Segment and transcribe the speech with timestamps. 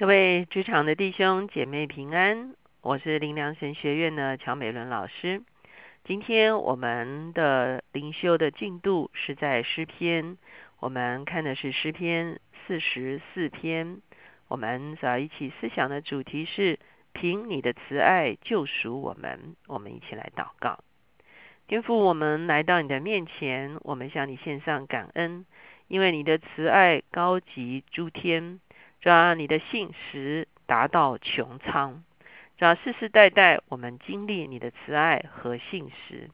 [0.00, 5.42] 各位职场的弟兄姐妹平安，我是灵良神学院的乔美伦老师。
[6.04, 10.38] 今天我们的灵修的进度是在诗篇，
[10.78, 14.00] 我们看的是诗篇四十四篇。
[14.48, 16.78] 我们早一起思想的主题是
[17.12, 19.54] 凭你的慈爱救赎我们。
[19.66, 20.82] 我们一起来祷告，
[21.68, 25.44] 天父，我们来到你的面前，我们向你献上感恩，
[25.88, 28.60] 因为你的慈爱高及诸天。
[29.00, 32.02] 让你的信实达到穹苍，
[32.58, 36.30] 让世世代代我们经历你的慈爱和信实。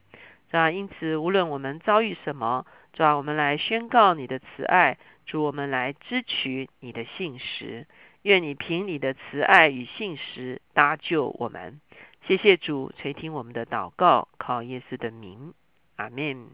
[0.50, 2.66] 让因此，无论我们遭遇什么，
[2.96, 7.86] 让我们来宣告你的慈爱，主我们来支取你的信实。
[8.22, 11.80] 愿你凭你的慈爱与信实搭救我们。
[12.26, 15.54] 谢谢主垂听我们的祷告，靠耶稣的名，
[15.94, 16.48] 阿门。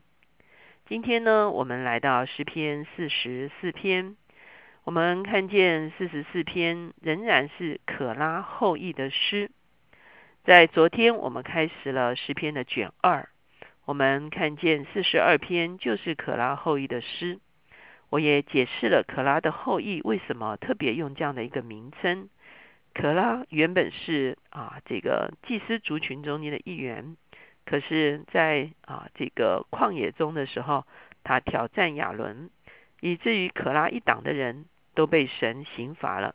[0.86, 4.16] 今天呢，我们来到诗篇四十四篇。
[4.84, 9.48] 我们看见四十四篇仍然是可拉后裔的诗。
[10.42, 13.28] 在昨天，我们开始了诗篇的卷二。
[13.84, 17.38] 我们看见四十二篇就是可拉后裔的诗。
[18.10, 22.28] 我也解释了可拉的后裔为什么特别用这样的一个名称。
[22.92, 27.16] 可拉原本是啊这个祭司族群中间的一员，
[27.64, 30.84] 可是，在啊这个旷野中的时候，
[31.22, 32.50] 他挑战亚伦，
[33.00, 34.66] 以至于可拉一党的人。
[34.94, 36.34] 都被神刑罚了。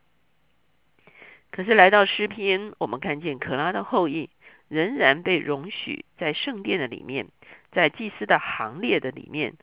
[1.50, 4.30] 可是来到诗篇，我们看见可拉的后裔
[4.67, 7.27] 仍然被容许在圣殿的里面，
[7.72, 9.53] 在祭司的行列的里面，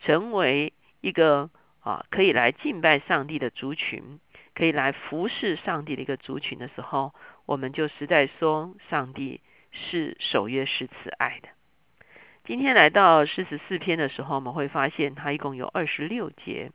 [0.00, 4.18] 成为一个啊可以来敬拜上帝的族群，
[4.54, 11.48] 可以来服侍上帝的一个族群的时候，我们就实在说，上帝是守约是慈爱的。
[12.46, 16.72] 今天来到四十四篇的时候，我们会发现它一共有二十六节。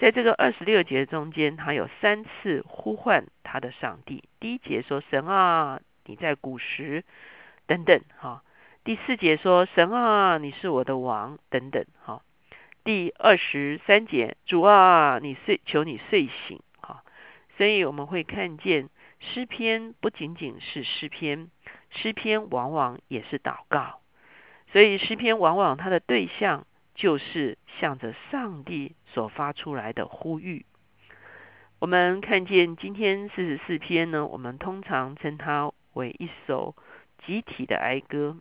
[0.00, 4.24] 在这个二十六节中间，他有三次呼唤他的上帝。
[4.40, 7.04] 第一节说：“神啊，你在古时，
[7.66, 8.42] 等等。”哈。
[8.82, 12.22] 第四节说：“神啊，你是我的王，等等。”哈。
[12.82, 17.04] 第二十三节：“主啊，你睡，求你睡醒。”哈。
[17.58, 18.88] 所以我们会看见
[19.18, 21.50] 诗篇不仅仅是诗篇，
[21.90, 24.00] 诗篇往往也是祷告。
[24.72, 26.64] 所以诗篇往往它的对象。
[27.00, 30.66] 就是向着上帝所发出来的呼吁。
[31.78, 36.76] 我们看见今天四十四篇呢，我们通常称它为一首
[37.24, 38.36] 集体的哀歌。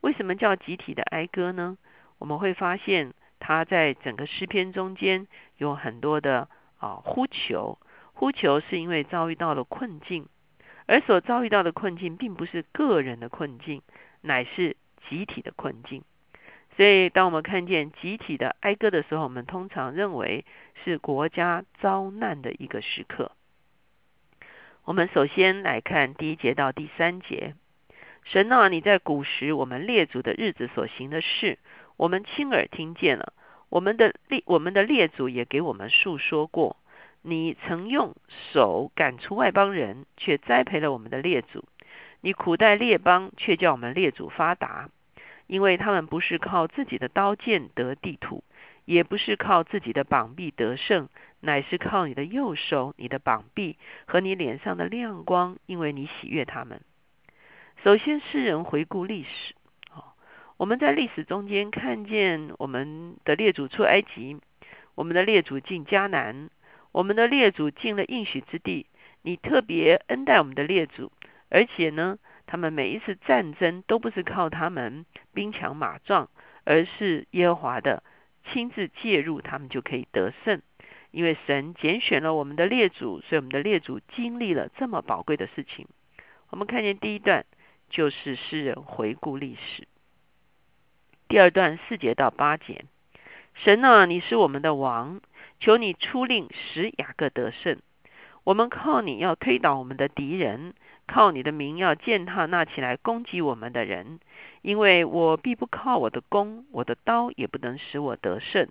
[0.00, 1.78] 为什么叫集体的哀歌呢？
[2.18, 6.48] 我们会发现，它在整个诗篇中间有很多的
[6.78, 7.78] 啊呼求，
[8.14, 10.26] 呼求是因为遭遇到了困境，
[10.86, 13.80] 而所遭遇到的困境并不是个人的困境，
[14.22, 14.76] 乃是
[15.08, 16.02] 集体的困境。
[16.76, 20.46] 所以，当我们看见集体的哀歌的时候，我们通常认为
[20.84, 23.32] 是国家遭难的一个时刻。
[24.84, 27.54] 我们首先来看第一节到第三节：
[28.24, 31.58] 神啊，你在古时我们列祖的日子所行的事，
[31.98, 33.32] 我们亲耳听见了；
[33.68, 36.76] 我们的列我们的列祖也给我们述说过。
[37.20, 38.16] 你曾用
[38.52, 41.60] 手赶出外邦人，却栽培了我们的列祖；
[42.22, 44.88] 你苦待列邦，却叫我们列祖发达。
[45.46, 48.42] 因为他们不是靠自己的刀剑得地土，
[48.84, 51.08] 也不是靠自己的膀臂得胜，
[51.40, 53.76] 乃是靠你的右手、你的膀臂
[54.06, 56.80] 和你脸上的亮光，因为你喜悦他们。
[57.84, 59.54] 首先，诗人回顾历史。
[59.94, 60.14] 哦，
[60.56, 64.38] 我们在历史中间看见我们的列祖出埃及，
[64.94, 66.48] 我们的列祖进迦南，
[66.92, 68.86] 我们的列祖进了应许之地。
[69.22, 71.12] 你特别恩待我们的列祖，
[71.50, 72.18] 而且呢。
[72.52, 76.28] 他们每一次战争都不是靠他们兵强马壮，
[76.64, 78.02] 而是耶和华的
[78.44, 80.60] 亲自介入，他们就可以得胜。
[81.12, 85.86] 因为神拣选了我们的列祖，所以我们的列祖经历了这么宝贵的事情。
[86.50, 87.46] 我们看见第一段
[87.88, 89.88] 就是诗人回顾历史，
[91.28, 92.84] 第二段四节到八节，
[93.54, 95.22] 神啊，你是我们的王，
[95.58, 97.78] 求你出令使雅各得胜。
[98.44, 100.74] 我们靠你要推倒我们的敌人。
[101.12, 104.18] 靠你的名要践踏那起来攻击我们的人，
[104.62, 108.66] 因为我必不靠我的弓，我的刀也不能使我得胜。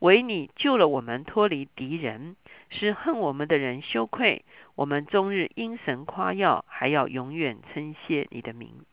[0.00, 2.36] 唯你救了我们脱离敌人，
[2.68, 4.44] 使恨我们的人羞愧。
[4.74, 8.84] 我们终日因神夸耀，还要永远称谢你的名。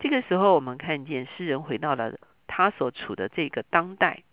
[0.00, 2.18] 这个时候，我们看见诗人回到了
[2.48, 4.24] 他所处的这个当代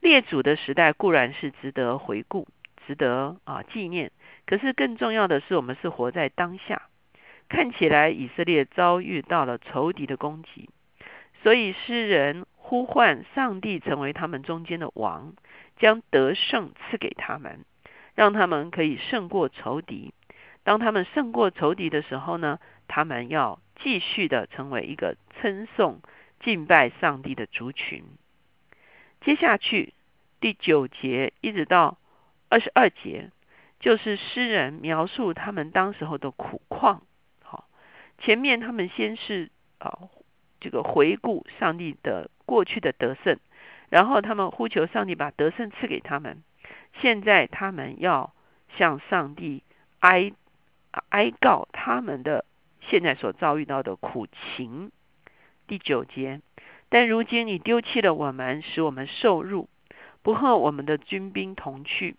[0.00, 2.48] 列祖的时代，固然是值得回顾。
[2.86, 4.12] 值得啊纪念。
[4.46, 6.82] 可是更重要的是，我们是活在当下。
[7.48, 10.68] 看起来以色列遭遇到了仇敌的攻击，
[11.42, 15.34] 所以诗人呼唤上帝成为他们中间的王，
[15.78, 17.64] 将得胜赐给他们。
[18.14, 20.14] 让他们可以胜过仇敌。
[20.64, 22.58] 当他们胜过仇敌的时候呢，
[22.88, 26.00] 他们要继续的成为一个称颂、
[26.40, 28.04] 敬拜上帝的族群。
[29.20, 29.92] 接下去
[30.40, 31.98] 第九节一直到
[32.48, 33.30] 二十二节，
[33.80, 37.02] 就是诗人描述他们当时候的苦况。
[37.42, 37.68] 好，
[38.18, 39.98] 前面他们先是啊
[40.60, 43.38] 这个回顾上帝的过去的得胜，
[43.88, 46.42] 然后他们呼求上帝把得胜赐给他们。
[47.00, 48.32] 现在他们要
[48.76, 49.62] 向上帝
[50.00, 50.32] 哀
[51.08, 52.44] 哀告他们的
[52.80, 54.90] 现在所遭遇到的苦情。
[55.66, 56.40] 第九节。
[56.88, 59.68] 但如今你丢弃了我们，使我们受辱，
[60.22, 62.14] 不和我们的军兵同去。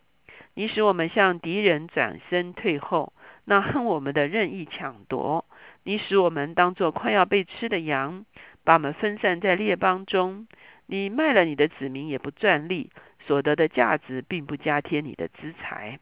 [0.57, 3.13] 你使我们向敌人转身退后，
[3.45, 5.45] 那恨我们的任意抢夺。
[5.83, 8.25] 你使我们当作快要被吃的羊，
[8.63, 10.47] 把我们分散在列邦中。
[10.87, 12.89] 你卖了你的子民也不赚利，
[13.27, 15.99] 所得的价值并不加添你的资财。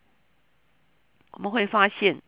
[1.31, 2.21] 我们会发现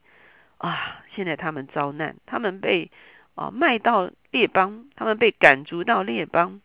[0.57, 2.91] 啊，现在他们遭难，他们被。
[3.35, 6.59] 啊，卖到列邦，他们被赶逐到列邦，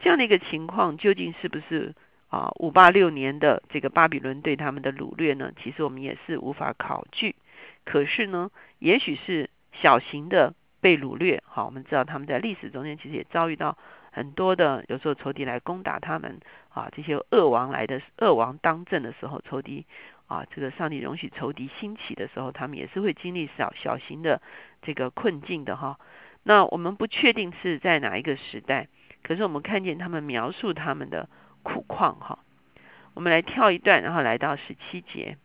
[0.00, 1.94] 这样的一个情况，究竟是不是
[2.28, 5.52] 啊五八六年的这个巴比伦对他们的掳掠呢？
[5.62, 7.34] 其实我们也是无法考据。
[7.84, 11.42] 可是呢，也许是小型的被掳掠。
[11.46, 13.76] 好，我们知道他们在历史中间其实也遭遇到
[14.12, 19.86] 很多的，有时候仇敌来攻打他们啊，这些恶王来的恶王当政的时候，仇敌。
[20.28, 24.42] 啊，这个上帝容许仇敌兴起的时候，他们也是会经历小小型的
[24.82, 25.98] 这个困境的哈。
[26.42, 28.88] 那我们不确定是在哪一个时代，
[29.22, 31.30] 可是我们看见他们描述他们的
[31.68, 32.38] 苦况哈。
[33.14, 35.36] 我们来跳一段，然后来到十七节，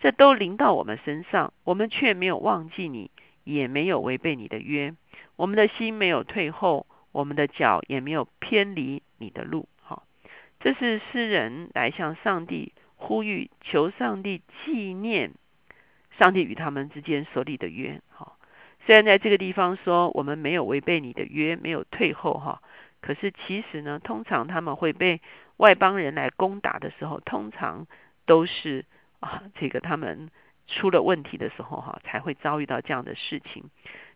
[0.00, 3.10] 这都临到我们身上，我们却没有忘记你，
[3.44, 4.94] 也没有违背你的约，
[5.36, 9.68] 我们的心没有退后，我们的脚也没有偏离你的路。
[9.80, 10.02] 哈，
[10.60, 12.72] 这是诗人来向上帝。
[12.96, 15.32] 呼吁求上帝纪念
[16.18, 18.00] 上帝与他们之间所立的约。
[18.08, 18.32] 哈，
[18.86, 22.62] 虽然在这个地方说我们没有违背你的约，没有退后哈，
[23.04, 25.20] 可是其实呢，通常他们会被
[25.58, 27.86] 外邦人来攻打的时候，通常
[28.24, 28.86] 都是
[29.20, 30.30] 啊，这个他们
[30.66, 33.68] 出了问题的时候哈，才会遭遇到这样的事情。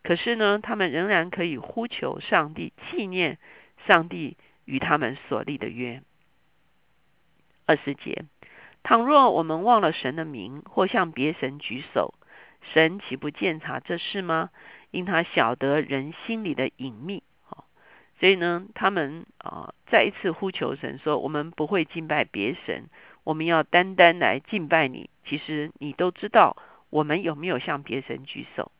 [0.02, 3.36] 可是呢，他们仍然可以呼求上帝纪念
[3.86, 6.00] 上帝与他们所立的约。
[7.66, 8.24] 二十节。
[8.82, 12.14] 倘若我们忘了神的名，或向别神举手，
[12.72, 14.48] 神岂不鉴察这事吗？
[14.90, 17.22] 因他晓得人心里的隐秘。
[18.18, 22.84] 所以呢，他们啊再一次呼求神说：“我们不会敬拜别神，
[23.24, 25.10] 我们要单单来敬拜你。
[25.24, 26.56] 其实你都知道，
[26.90, 28.72] 我们有没有向别神举手？”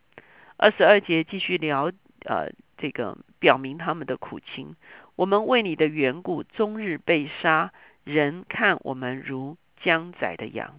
[0.56, 1.93] 二十二节继续聊，
[2.25, 4.76] 呃，这个表明他们的苦情。
[5.17, 7.73] 我们为你的缘故，终日被杀，
[8.05, 9.56] 人看我们如。
[9.81, 10.75] 将宰的羊。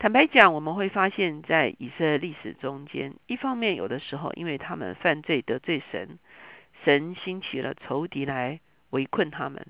[0.00, 6.18] 坦白讲，我们会发现，在以色列历史中间，一方面有的时候，因为他们犯罪得罪神，
[6.86, 8.60] 神兴起了仇敌来
[8.90, 9.60] 围困他们；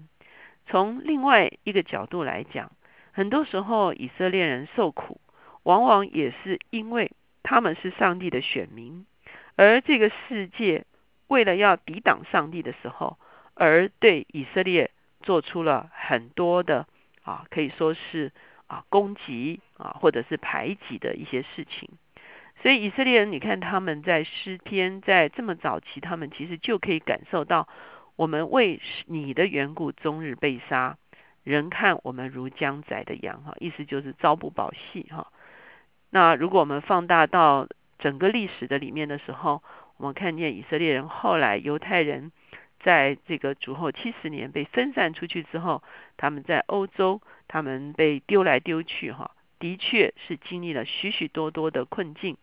[0.67, 2.71] 从另外一个角度来讲，
[3.13, 5.19] 很多时候以色列人受苦，
[5.63, 7.11] 往往也是因为
[7.43, 9.07] 他们是上帝的选民，
[9.55, 10.85] 而这个世界
[11.29, 13.17] 为了要抵挡上帝的时候，
[13.55, 14.91] 而对以色列
[15.23, 16.87] 做出了很多的。
[17.23, 18.31] 啊，可以说是
[18.69, 21.89] 啊攻击啊，或者是排挤的一些事情。
[22.63, 27.69] 所以以色列人，你看他们在诗篇在这么早期，他们其实就可以感受到，
[28.17, 30.97] 我们为你的缘故终日被杀，
[31.45, 35.29] 人看我们如将宰的羊哈，意思就是朝不保夕哈。
[36.11, 39.63] 那如果我们放大到整个历史的里面的时候，
[39.99, 42.33] 我们看见以色列人后来犹太人。
[42.79, 45.83] 在这个主后七十年被分散出去之后，
[46.17, 52.37] 他们在欧洲，他们被丢来丢去，哈，的确是经历了许许多多的困境，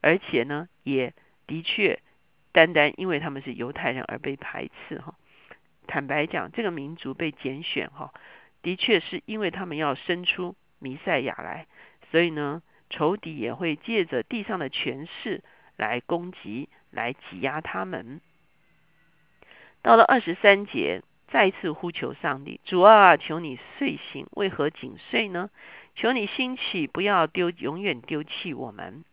[0.00, 1.14] 而且呢，也
[1.46, 2.00] 的确
[2.52, 5.14] 单单因为他们是犹太人而被排斥，哈。
[5.86, 8.12] 坦白讲，这个民族被拣选，哈，
[8.62, 11.66] 的确是因为他们要生出弥赛亚来，
[12.10, 15.44] 所以呢，仇敌也会借着地上的权势
[15.76, 18.20] 来攻击，来挤压他们。
[19.82, 25.50] 到了二十三节，再次呼求上帝：主啊，求你睡醒，为何紧睡呢？
[25.94, 29.04] 求你兴起，不要丢，永远丢弃我们。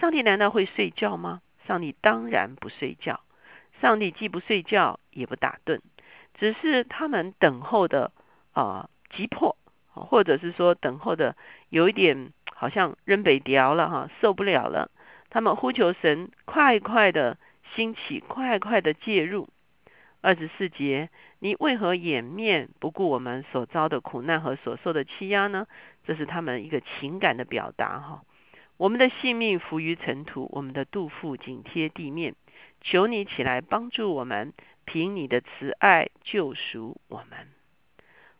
[0.00, 1.40] 上帝难道会睡觉吗？
[1.66, 3.20] 上帝当然不睡觉。
[3.80, 5.80] 上帝既不睡觉，也不打盹，
[6.38, 8.12] 只是他们等候的
[8.52, 9.56] 啊急迫，
[9.88, 11.36] 或者是说等候的
[11.68, 14.90] 有一点好像扔北调了哈，受不了了。
[15.28, 17.36] 他们呼求神，快快的
[17.74, 19.48] 兴起，快快的介入。
[20.22, 25.66] 二十四节，你为何掩面不顾我们所遭的苦难和所受的欺压呢？
[26.04, 28.22] 这是他们一个情感的表达哈。
[28.76, 32.34] 我们的性命浮于尘土，我们的肚腹紧贴地面。
[32.80, 34.52] 求你起来帮助我们，
[34.84, 37.48] 凭你的慈爱救赎我们。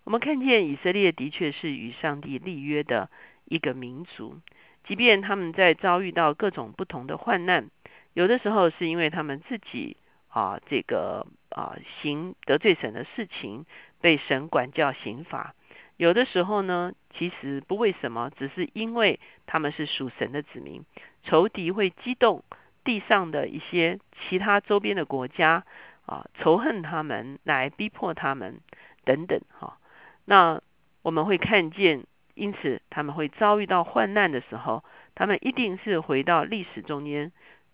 [0.05, 3.11] 我们看见以色列的确是与上帝立约的
[3.45, 4.39] 一个民族，
[4.85, 7.71] 即便他们在遭遇到各种不同的患难，
[8.13, 9.97] 有的时候是因为他们自己。
[10.29, 13.65] 啊，这个啊，行得罪神的事情，
[14.03, 15.55] 被神管教刑罚。
[15.97, 20.85] 有的时候呢，其实不为什么，只是因为他们是属神的子民，
[21.23, 22.45] 仇敌会激动
[22.85, 23.99] 地上的一些
[24.29, 25.65] 其他周边的国家
[26.05, 28.61] 啊，仇恨他们，来逼迫他们
[29.05, 29.41] 等等。
[29.59, 29.79] 哈，
[30.25, 30.61] 那
[31.03, 34.85] 我们会看见，因此他们会遭遇到患难的时候，
[35.15, 37.33] 他们一定是回到历史中间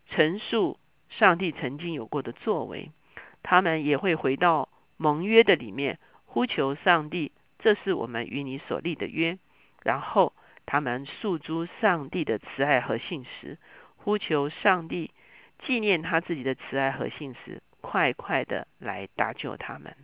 [0.09, 0.79] 陈述。
[1.09, 2.91] 上帝曾经有过的作为，
[3.43, 9.38] 他们也会回到盟约的里面，呼求上帝，这是我们与你所立的约。
[9.83, 10.33] 然后
[10.66, 13.59] 他们诉诸上帝的慈爱和信实，
[13.97, 15.11] 呼求上帝
[15.64, 19.97] 纪念他自己的慈爱和信实，快快的来搭救他们。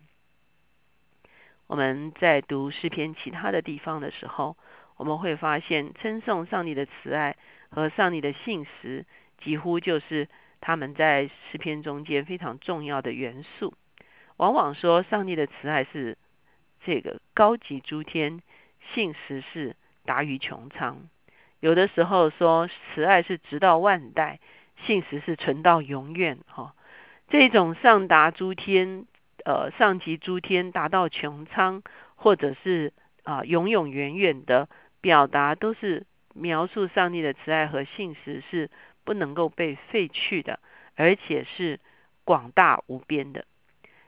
[1.67, 4.57] 我们在读诗篇其他的地方的时候，
[4.97, 7.37] 我们会发现称颂上帝的慈爱
[7.71, 9.05] 和上帝的信实，
[9.43, 10.29] 几乎就是。
[10.61, 13.75] 他们在诗篇中间非常重要的元素，
[14.39, 16.19] 往往说上帝的慈爱是
[16.85, 18.43] 这个高级诸天，
[18.93, 21.09] 信实是达于穹苍。
[21.61, 24.41] 有的时候说慈爱是直到万代，
[24.85, 26.39] 信实是存到永远。
[26.47, 26.75] 哈，
[27.29, 29.07] 这种上达诸天，
[29.45, 31.83] 呃，上级诸天达到穹苍，
[32.17, 32.93] 或者是
[33.25, 34.69] 啊永永远远的
[35.01, 38.71] 表达，都是描述上帝的慈爱和信实是。
[39.05, 40.61] 不能够被废去的，
[40.95, 41.81] 而且是
[42.25, 43.47] 广大无边的。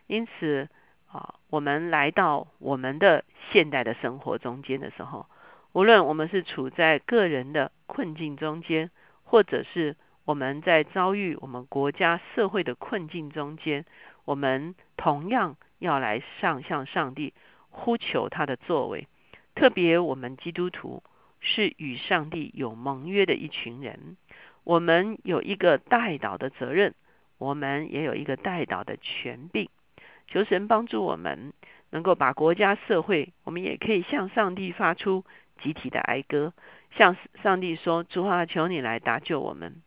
[0.07, 0.69] 因此
[1.13, 5.27] 啊，我们来到我们的现代的生活中间的时候，
[5.73, 8.91] 无论我们是处在个人的困境中间，
[9.25, 13.85] 或者是我们在遭遇我们国家社会的困境中间，
[14.25, 17.35] 我们同样要来上向上帝
[17.71, 19.09] 呼求他的作为。
[19.57, 21.03] 特别我们基督徒
[21.41, 24.17] 是与上帝有盟约的一群人。
[24.63, 26.95] 我们有一个代祷的责任，
[27.39, 29.69] 我们也有一个代祷的权柄。
[30.31, 31.53] 求神帮助我们，
[31.91, 35.25] 能够把国家社会，我们也可以向上帝发出
[35.61, 36.55] 集体的哀歌，
[36.93, 39.83] 向上帝说：“主啊，求你来搭救我们。”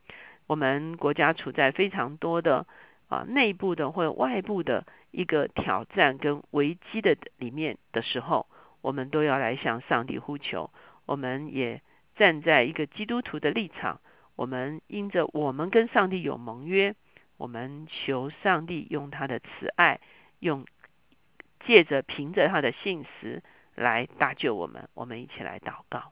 [0.45, 2.67] 我们国家处在非常多的
[3.07, 8.45] 啊内部的或外部的一个挑战跟危机的里面的时候，
[8.81, 10.69] 我们都要来向上帝呼求。
[11.05, 11.81] 我们也
[12.17, 14.01] 站在一个基督徒的立场。
[14.35, 16.95] 我们因着我们跟上帝有盟约，
[17.37, 20.01] 我们求上帝用他的慈爱，
[20.43, 20.65] 用
[21.65, 23.41] 借着凭着他的信实
[23.75, 24.89] 来搭救我们。
[24.93, 26.11] 我们一起来祷告，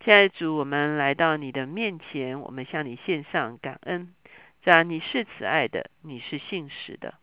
[0.00, 4.14] 亲爱的主，我们来到你的面前，我们向你献上感恩。
[4.62, 7.14] 主你是慈爱的，你是信实的。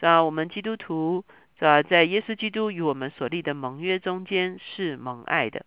[0.00, 1.24] 主我们基督徒，
[1.58, 5.66] 主在耶稣基督与我们所立的盟约中间是蒙爱的。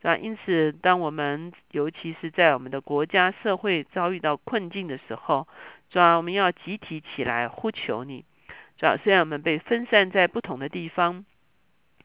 [0.00, 5.46] 那因此，当我们尤其是在我们的国家社会遭遇到困境的时候，
[5.90, 8.24] 主要我们要集体起来呼求你。
[8.78, 11.24] 主要虽然我们被分散在不同的地方，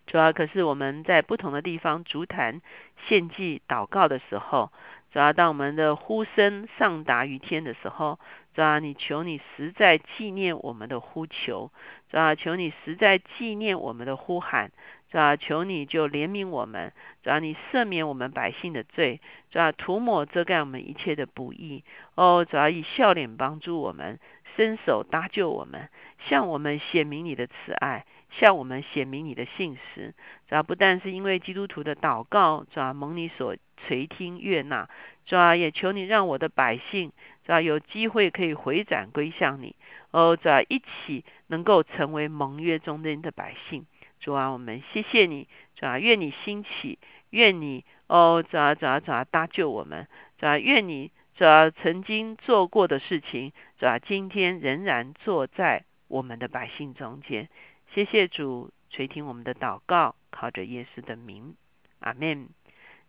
[0.05, 2.61] 主要可是我们在不同的地方足坛
[3.07, 4.71] 献祭祷告的时候，
[5.11, 8.19] 主要当我们的呼声上达于天的时候，
[8.53, 11.71] 主要你求你实在纪念我们的呼求，
[12.09, 14.71] 主要求你实在纪念我们的呼喊。
[15.11, 21.83] 主要求你就怜悯我们，主要你赦免我们百姓的罪，主要涂抹遮盖我们一切的不义。
[22.15, 24.19] 哦，主要以笑脸帮助我们，
[24.55, 25.89] 伸手搭救我们，
[26.27, 30.13] 向我们显明你的慈爱，向我们显明你的信实。
[30.47, 34.87] 主要不但是因为基督徒的祷告，主要蒙你所垂听悦纳，
[35.25, 37.11] 主要也求你让我的百姓，
[37.45, 39.75] 主要有机会可以回转归向你。
[40.11, 43.87] 哦，主要一起能够成为盟约中间的百姓。
[44.19, 46.99] 主啊，我们谢谢你，主啊，愿你兴起，
[47.29, 50.07] 愿你哦，主啊，主啊，主啊，搭救我们，
[50.38, 57.49] 主啊，愿你主啊曾经做过的事情，主啊，今天仍然坐在我们的百姓中间。
[57.93, 61.55] 谢谢主垂听我们的祷告，靠着耶稣的名，
[61.99, 62.49] 阿门。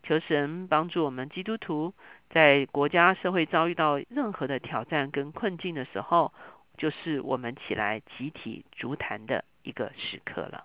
[0.03, 1.93] 求神帮助我们基督徒，
[2.31, 6.33] 在国家社会遭遇到任何的挑战跟困境的时候，
[6.79, 10.65] 就是我们起来集体足坛的一个时刻了。